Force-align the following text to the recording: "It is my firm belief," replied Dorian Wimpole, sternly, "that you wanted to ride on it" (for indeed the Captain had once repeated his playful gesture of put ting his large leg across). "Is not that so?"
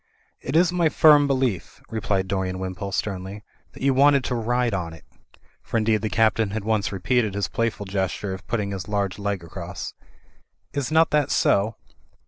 "It 0.41 0.55
is 0.55 0.71
my 0.71 0.89
firm 0.89 1.27
belief," 1.27 1.79
replied 1.87 2.27
Dorian 2.27 2.57
Wimpole, 2.57 2.91
sternly, 2.91 3.43
"that 3.73 3.83
you 3.83 3.93
wanted 3.93 4.23
to 4.23 4.33
ride 4.33 4.73
on 4.73 4.93
it" 4.93 5.05
(for 5.61 5.77
indeed 5.77 6.01
the 6.01 6.09
Captain 6.09 6.49
had 6.49 6.63
once 6.63 6.91
repeated 6.91 7.35
his 7.35 7.47
playful 7.47 7.85
gesture 7.85 8.33
of 8.33 8.47
put 8.47 8.57
ting 8.57 8.71
his 8.71 8.87
large 8.87 9.19
leg 9.19 9.43
across). 9.43 9.93
"Is 10.73 10.91
not 10.91 11.11
that 11.11 11.29
so?" 11.29 11.75